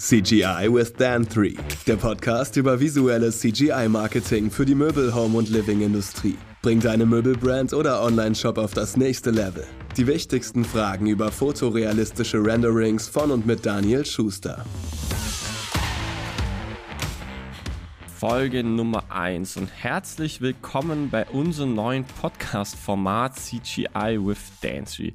[0.00, 1.56] CGI with Dan 3,
[1.86, 6.38] der Podcast über visuelles CGI-Marketing für die Möbel-, Home- und Living-Industrie.
[6.62, 9.66] Bring deine Möbelbrand oder Online-Shop auf das nächste Level.
[9.98, 14.64] Die wichtigsten Fragen über fotorealistische Renderings von und mit Daniel Schuster.
[18.16, 25.12] Folge Nummer 1 und herzlich willkommen bei unserem neuen Podcast-Format CGI with Dancery.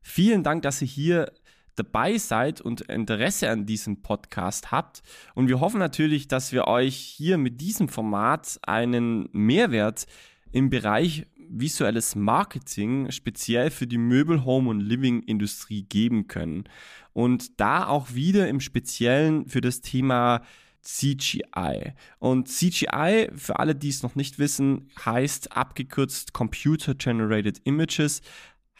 [0.00, 1.32] Vielen Dank, dass ihr hier
[1.76, 5.02] dabei seid und Interesse an diesem Podcast habt.
[5.34, 10.06] Und wir hoffen natürlich, dass wir euch hier mit diesem Format einen Mehrwert
[10.50, 16.64] im Bereich visuelles Marketing speziell für die Möbel, Home und Living Industrie geben können.
[17.12, 20.42] Und da auch wieder im Speziellen für das Thema
[20.82, 21.92] CGI.
[22.18, 28.22] Und CGI, für alle, die es noch nicht wissen, heißt abgekürzt Computer Generated Images,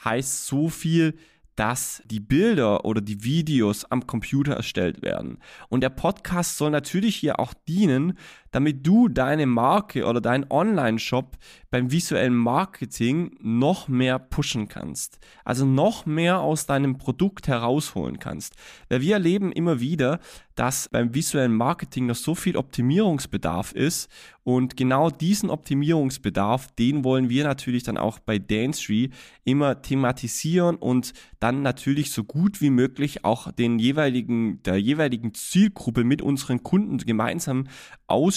[0.05, 1.17] heißt so viel,
[1.57, 5.39] dass die Bilder oder die Videos am Computer erstellt werden.
[5.69, 8.19] Und der Podcast soll natürlich hier auch dienen,
[8.53, 11.37] damit du deine Marke oder dein Online-Shop
[11.71, 15.19] beim visuellen Marketing noch mehr pushen kannst.
[15.45, 18.55] Also noch mehr aus deinem Produkt herausholen kannst.
[18.89, 20.21] Weil wir erleben immer wieder,
[20.55, 24.11] dass beim visuellen Marketing noch so viel Optimierungsbedarf ist
[24.45, 29.11] und genau diesen Optimierungsbedarf, den wollen wir natürlich dann auch bei Dancery
[29.45, 36.05] immer thematisieren und dann natürlich so gut wie möglich auch den jeweiligen, der jeweiligen Zielgruppe
[36.05, 37.69] mit unseren Kunden gemeinsam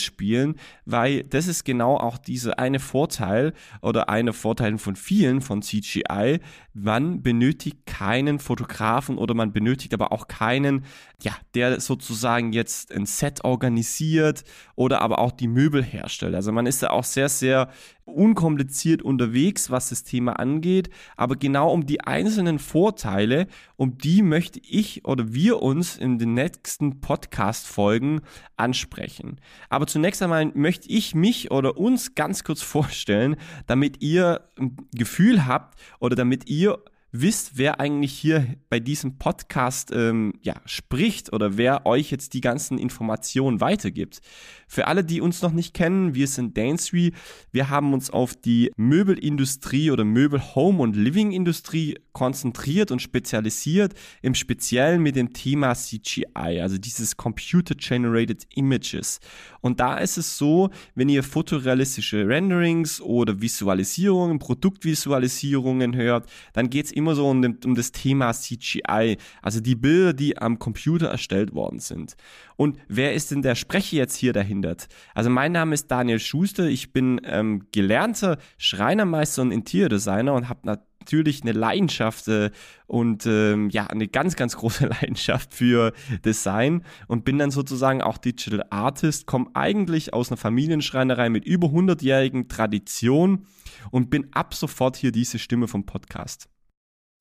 [0.06, 5.62] ausspielen, weil das ist genau auch dieser eine Vorteil oder einer Vorteil von vielen von
[5.62, 6.40] CGI.
[6.74, 10.86] Man benötigt keinen Fotografen oder man benötigt aber auch keinen,
[11.22, 14.44] ja, der sozusagen jetzt ein Set organisiert
[14.76, 16.36] oder aber auch die Möbel herstellt.
[16.36, 17.70] Also man ist da auch sehr, sehr
[18.06, 24.60] unkompliziert unterwegs, was das Thema angeht, aber genau um die einzelnen Vorteile, um die möchte
[24.64, 28.22] ich oder wir uns in den nächsten Podcast-Folgen
[28.58, 29.42] ansprechen.
[29.70, 35.46] Aber zunächst einmal möchte ich mich oder uns ganz kurz vorstellen, damit ihr ein Gefühl
[35.46, 36.80] habt oder damit ihr
[37.22, 42.42] wisst, wer eigentlich hier bei diesem Podcast ähm, ja, spricht oder wer euch jetzt die
[42.42, 44.22] ganzen Informationen weitergibt.
[44.68, 47.14] Für alle, die uns noch nicht kennen, wir sind Dancery.
[47.52, 53.94] Wir haben uns auf die Möbelindustrie oder Möbel, Home und Living Industrie konzentriert und spezialisiert,
[54.22, 59.20] im Speziellen mit dem Thema CGI, also dieses Computer Generated Images.
[59.62, 66.86] Und da ist es so, wenn ihr fotorealistische Renderings oder Visualisierungen, Produktvisualisierungen hört, dann geht
[66.86, 71.54] es immer so um, um das Thema CGI, also die Bilder, die am Computer erstellt
[71.54, 72.16] worden sind.
[72.56, 74.78] Und wer ist denn der Sprecher jetzt hier dahinter?
[75.14, 80.62] Also mein Name ist Daniel Schuster, ich bin ähm, gelernter Schreinermeister und Interiordesigner und habe
[80.64, 82.50] natürlich eine Leidenschaft äh,
[82.88, 88.18] und ähm, ja, eine ganz, ganz große Leidenschaft für Design und bin dann sozusagen auch
[88.18, 93.46] Digital Artist, komme eigentlich aus einer Familienschreinerei mit über 100-jährigen Tradition
[93.92, 96.50] und bin ab sofort hier diese Stimme vom Podcast.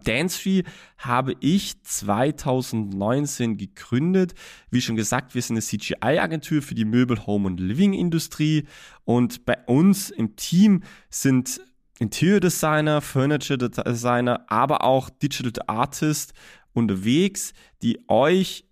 [0.03, 0.63] Dancetree
[0.99, 4.35] habe ich 2019 gegründet.
[4.71, 8.67] Wie schon gesagt, wir sind eine CGI-Agentur für die Möbel-, Home- und Living-Industrie.
[9.05, 11.61] Und bei uns im Team sind
[11.99, 16.35] Interior Designer, Furniture Designer, aber auch Digital Artist
[16.73, 18.65] unterwegs, die euch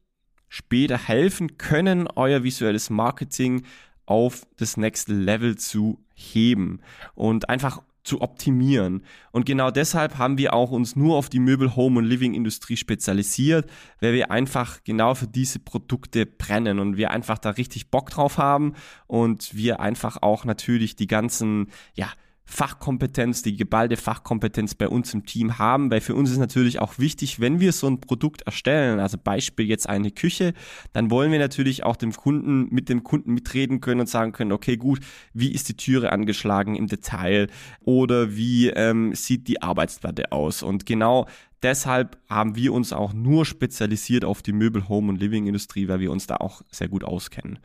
[0.48, 3.64] später helfen können, euer visuelles Marketing
[4.06, 6.80] auf das nächste Level zu heben
[7.14, 9.04] und einfach zu optimieren.
[9.30, 12.76] Und genau deshalb haben wir auch uns nur auf die Möbel, Home und Living Industrie
[12.76, 13.70] spezialisiert,
[14.00, 18.38] weil wir einfach genau für diese Produkte brennen und wir einfach da richtig Bock drauf
[18.38, 18.74] haben
[19.06, 22.08] und wir einfach auch natürlich die ganzen, ja,
[22.44, 26.98] Fachkompetenz, die geballte Fachkompetenz bei uns im Team haben, weil für uns ist natürlich auch
[26.98, 30.52] wichtig, wenn wir so ein Produkt erstellen, also Beispiel jetzt eine Küche,
[30.92, 34.52] dann wollen wir natürlich auch dem Kunden mit dem Kunden mitreden können und sagen können,
[34.52, 35.00] okay, gut,
[35.32, 37.48] wie ist die Türe angeschlagen im Detail
[37.80, 40.62] oder wie ähm, sieht die Arbeitsplatte aus?
[40.62, 41.26] Und genau
[41.62, 46.00] deshalb haben wir uns auch nur spezialisiert auf die Möbel, Home und Living Industrie, weil
[46.00, 47.58] wir uns da auch sehr gut auskennen.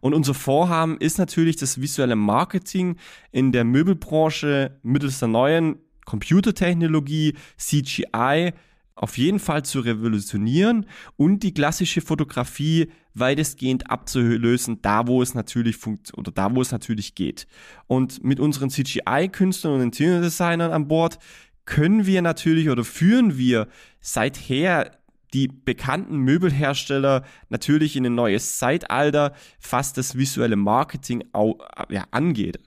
[0.00, 2.96] Und unser Vorhaben ist natürlich das visuelle Marketing
[3.32, 8.52] in der Möbelbranche mittels der neuen Computertechnologie, CGI,
[8.96, 10.86] auf jeden Fall zu revolutionieren
[11.16, 16.70] und die klassische Fotografie weitestgehend abzulösen, da wo es natürlich funkt oder da wo es
[16.70, 17.46] natürlich geht.
[17.86, 21.18] Und mit unseren CGI-Künstlern und Interior-Designern an Bord
[21.66, 23.68] können wir natürlich oder führen wir
[24.00, 24.90] seither
[25.32, 29.34] die bekannten Möbelhersteller natürlich in ein neues Zeitalter,
[29.68, 31.58] was das visuelle Marketing auch,
[31.88, 32.60] ja, angeht.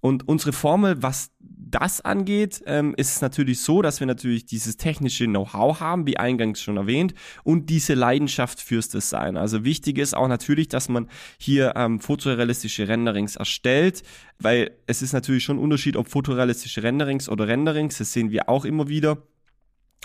[0.00, 1.32] Und unsere Formel, was
[1.70, 6.16] das angeht, ähm, ist es natürlich so, dass wir natürlich dieses technische Know-how haben, wie
[6.16, 9.36] eingangs schon erwähnt, und diese Leidenschaft fürs Design.
[9.36, 11.08] Also wichtig ist auch natürlich, dass man
[11.38, 14.02] hier ähm, fotorealistische Renderings erstellt,
[14.38, 18.48] weil es ist natürlich schon ein Unterschied, ob fotorealistische Renderings oder Renderings, das sehen wir
[18.48, 19.18] auch immer wieder.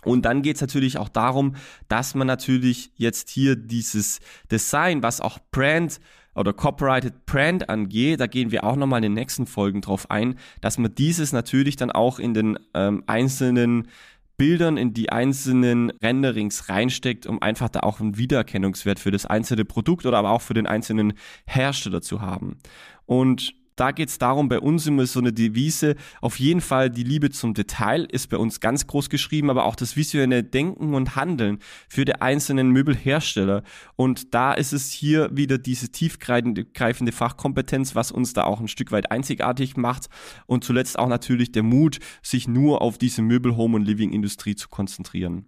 [0.03, 1.55] Und dann geht es natürlich auch darum,
[1.89, 4.19] dass man natürlich jetzt hier dieses
[4.49, 5.99] Design, was auch Brand
[6.39, 10.35] oder Copyrighted Brand angeht, da gehen wir auch nochmal in den nächsten Folgen drauf ein,
[10.61, 13.87] dass man dieses natürlich dann auch in den ähm, einzelnen
[14.37, 19.65] Bildern in die einzelnen Renderings reinsteckt, um einfach da auch einen Wiedererkennungswert für das einzelne
[19.65, 21.13] Produkt oder aber auch für den einzelnen
[21.45, 22.57] Hersteller zu haben.
[23.05, 27.03] Und da geht es darum, bei uns immer so eine Devise, auf jeden Fall die
[27.03, 31.15] Liebe zum Detail ist bei uns ganz groß geschrieben, aber auch das visuelle Denken und
[31.15, 33.63] Handeln für die einzelnen Möbelhersteller.
[33.95, 38.91] Und da ist es hier wieder diese tiefgreifende Fachkompetenz, was uns da auch ein Stück
[38.91, 40.09] weit einzigartig macht.
[40.45, 44.55] Und zuletzt auch natürlich der Mut, sich nur auf diese Möbel, Home und Living Industrie
[44.55, 45.45] zu konzentrieren.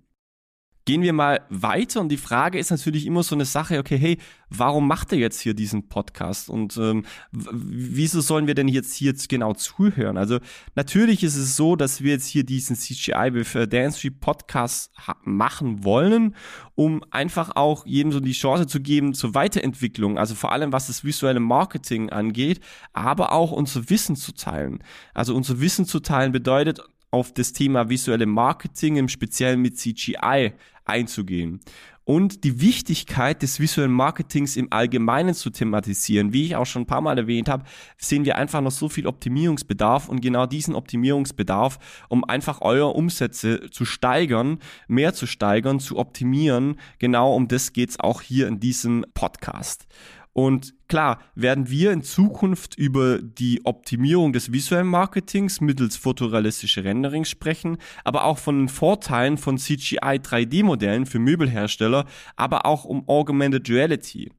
[0.85, 4.17] Gehen wir mal weiter und die Frage ist natürlich immer so eine Sache, okay, hey,
[4.49, 9.11] warum macht er jetzt hier diesen Podcast und ähm, wieso sollen wir denn jetzt hier
[9.11, 10.17] jetzt genau zuhören?
[10.17, 10.39] Also
[10.73, 14.91] natürlich ist es so, dass wir jetzt hier diesen CGI with äh, Dance Podcast
[15.23, 16.35] machen wollen,
[16.73, 20.87] um einfach auch jedem so die Chance zu geben zur Weiterentwicklung, also vor allem was
[20.87, 22.59] das visuelle Marketing angeht,
[22.93, 24.83] aber auch unser Wissen zu teilen.
[25.13, 30.53] Also unser Wissen zu teilen bedeutet auf das Thema visuelle Marketing, im Speziellen mit CGI
[30.85, 31.59] einzugehen
[32.03, 36.33] und die Wichtigkeit des visuellen Marketings im Allgemeinen zu thematisieren.
[36.33, 37.63] Wie ich auch schon ein paar Mal erwähnt habe,
[37.97, 41.79] sehen wir einfach noch so viel Optimierungsbedarf und genau diesen Optimierungsbedarf,
[42.09, 47.99] um einfach eure Umsätze zu steigern, mehr zu steigern, zu optimieren, genau um das geht's
[47.99, 49.87] auch hier in diesem Podcast.
[50.33, 57.29] Und klar, werden wir in Zukunft über die Optimierung des visuellen Marketings mittels fotorealistische Renderings
[57.29, 62.05] sprechen, aber auch von den Vorteilen von CGI 3D-Modellen für Möbelhersteller,
[62.37, 64.31] aber auch um Augmented Reality.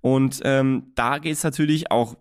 [0.00, 2.16] Und ähm, da geht es natürlich auch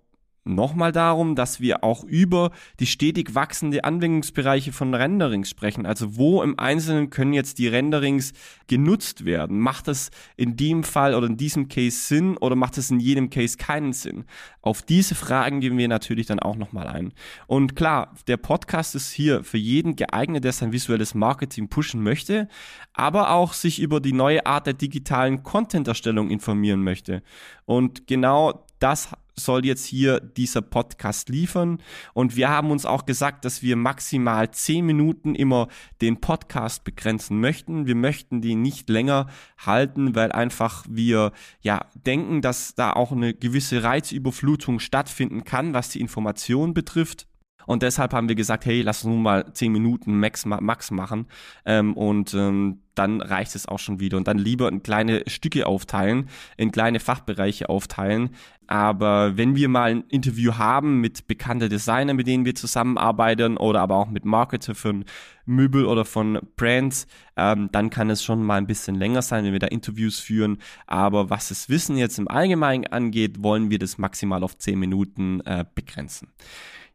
[0.45, 5.86] nochmal darum, dass wir auch über die stetig wachsende Anwendungsbereiche von Renderings sprechen.
[5.86, 8.33] Also wo im Einzelnen können jetzt die Renderings
[8.68, 9.59] genutzt werden?
[9.59, 13.30] Macht das in dem Fall oder in diesem Case Sinn oder macht es in jedem
[13.30, 14.25] Case keinen Sinn?
[14.62, 17.13] Auf diese Fragen gehen wir natürlich dann auch nochmal ein.
[17.48, 22.48] Und klar, der Podcast ist hier für jeden geeignet, der sein visuelles Marketing pushen möchte,
[22.94, 27.24] aber auch sich über die neue Art der digitalen Content-Erstellung informieren möchte.
[27.65, 31.79] Und genau das soll jetzt hier dieser Podcast liefern.
[32.13, 35.67] Und wir haben uns auch gesagt, dass wir maximal zehn Minuten immer
[36.01, 37.87] den Podcast begrenzen möchten.
[37.87, 39.27] Wir möchten den nicht länger
[39.57, 45.89] halten, weil einfach wir ja denken, dass da auch eine gewisse Reizüberflutung stattfinden kann, was
[45.89, 47.27] die Information betrifft.
[47.65, 51.27] Und deshalb haben wir gesagt, hey, lass uns nun mal zehn Minuten Max, Max machen.
[51.65, 54.17] Ähm, und ähm, dann reicht es auch schon wieder.
[54.17, 58.31] Und dann lieber in kleine Stücke aufteilen, in kleine Fachbereiche aufteilen.
[58.67, 63.81] Aber wenn wir mal ein Interview haben mit bekannten Designern, mit denen wir zusammenarbeiten oder
[63.81, 65.06] aber auch mit Marketer von
[65.45, 67.06] Möbel oder von Brands,
[67.38, 70.57] ähm, dann kann es schon mal ein bisschen länger sein, wenn wir da Interviews führen.
[70.88, 75.41] Aber was das Wissen jetzt im Allgemeinen angeht, wollen wir das maximal auf zehn Minuten
[75.41, 76.29] äh, begrenzen.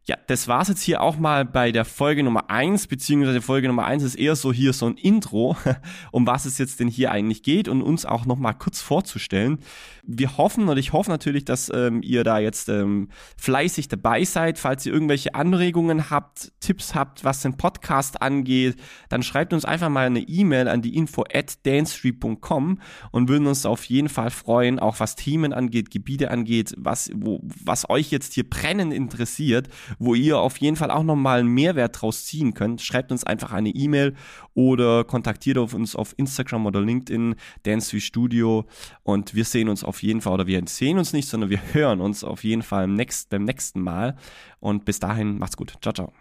[0.07, 3.85] Ja, das war's jetzt hier auch mal bei der Folge Nummer eins beziehungsweise Folge Nummer
[3.85, 5.55] eins ist eher so hier so ein Intro,
[6.11, 9.59] um was es jetzt denn hier eigentlich geht und uns auch nochmal kurz vorzustellen.
[10.01, 14.57] Wir hoffen und ich hoffe natürlich, dass ähm, ihr da jetzt ähm, fleißig dabei seid.
[14.57, 18.77] Falls ihr irgendwelche Anregungen habt, Tipps habt, was den Podcast angeht,
[19.09, 22.79] dann schreibt uns einfach mal eine E-Mail an die info at dancetree.com
[23.11, 27.39] und würden uns auf jeden Fall freuen, auch was Themen angeht, Gebiete angeht, was, wo,
[27.43, 29.69] was euch jetzt hier brennend interessiert
[29.99, 32.81] wo ihr auf jeden Fall auch nochmal einen Mehrwert draus ziehen könnt.
[32.81, 34.15] Schreibt uns einfach eine E-Mail
[34.53, 38.65] oder kontaktiert uns auf Instagram oder LinkedIn, Dance Studio
[39.03, 42.01] und wir sehen uns auf jeden Fall, oder wir sehen uns nicht, sondern wir hören
[42.01, 44.15] uns auf jeden Fall im nächst, beim nächsten Mal
[44.59, 45.73] und bis dahin macht's gut.
[45.81, 46.13] Ciao, ciao.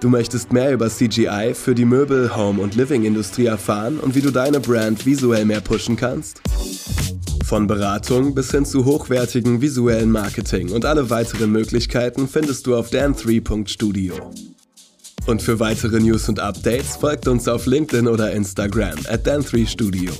[0.00, 4.30] Du möchtest mehr über CGI für die Möbel-, Home- und Living-Industrie erfahren und wie du
[4.30, 6.40] deine Brand visuell mehr pushen kannst?
[7.44, 12.90] Von Beratung bis hin zu hochwertigen visuellen Marketing und alle weiteren Möglichkeiten findest du auf
[12.90, 14.14] dan3.studio.
[15.26, 20.12] Und für weitere News und Updates folgt uns auf LinkedIn oder Instagram at dan3studio.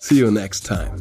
[0.00, 0.98] See you next time.